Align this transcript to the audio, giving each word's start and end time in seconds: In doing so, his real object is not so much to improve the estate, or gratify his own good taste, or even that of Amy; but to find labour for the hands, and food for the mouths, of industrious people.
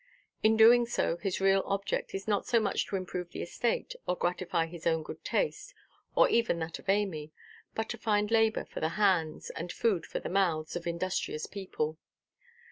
In 0.41 0.57
doing 0.57 0.87
so, 0.87 1.17
his 1.17 1.39
real 1.39 1.61
object 1.67 2.15
is 2.15 2.27
not 2.27 2.47
so 2.47 2.59
much 2.59 2.87
to 2.87 2.95
improve 2.95 3.29
the 3.29 3.43
estate, 3.43 3.93
or 4.07 4.15
gratify 4.15 4.65
his 4.65 4.87
own 4.87 5.03
good 5.03 5.23
taste, 5.23 5.75
or 6.15 6.27
even 6.27 6.57
that 6.57 6.79
of 6.79 6.89
Amy; 6.89 7.31
but 7.75 7.87
to 7.89 7.99
find 7.99 8.31
labour 8.31 8.65
for 8.65 8.79
the 8.79 8.89
hands, 8.97 9.51
and 9.51 9.71
food 9.71 10.07
for 10.07 10.19
the 10.19 10.27
mouths, 10.27 10.75
of 10.75 10.87
industrious 10.87 11.45
people. 11.45 11.99